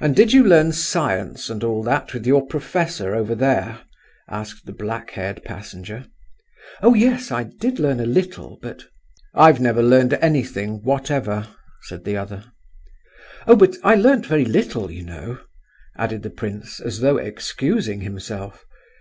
[0.00, 3.80] "And did you learn science and all that, with your professor over there?"
[4.28, 6.06] asked the black haired passenger.
[6.80, 8.84] "Oh yes—I did learn a little, but—"
[9.34, 11.48] "I've never learned anything whatever,"
[11.82, 12.44] said the other.
[13.48, 15.40] "Oh, but I learned very little, you know!"
[15.96, 18.64] added the prince, as though excusing himself.